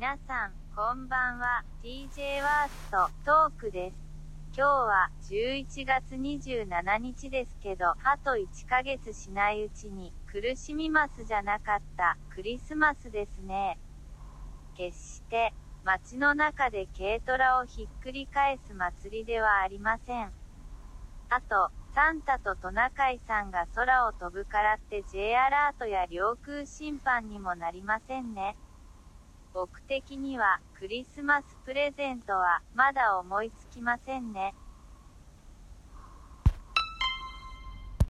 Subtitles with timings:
[0.00, 1.62] 皆さん、こんばんは。
[1.84, 3.96] DJ ワーストトークです。
[4.56, 13.78] 今日は11月27日ですけど、あと1ヶ月しないうちに苦しみますじゃなかったクリスマスですね。
[14.74, 15.52] 決して
[15.84, 20.32] 街の中で軽トラをひっくり返す祭りではありません。
[21.28, 28.56] あと、サンタとトナカイさんが空を飛ぶからって J アラートや領空侵犯にもなりませんね。
[29.60, 34.54] 僕的にはクリスマスプレゼントはまだ思いつきませんね。